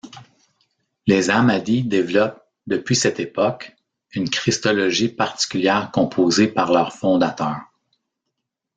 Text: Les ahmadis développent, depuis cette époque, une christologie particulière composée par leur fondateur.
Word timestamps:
Les 1.05 1.29
ahmadis 1.29 1.83
développent, 1.83 2.43
depuis 2.65 2.95
cette 2.95 3.19
époque, 3.19 3.75
une 4.13 4.31
christologie 4.31 5.09
particulière 5.09 5.91
composée 5.91 6.47
par 6.47 6.71
leur 6.71 6.93
fondateur. 6.95 7.59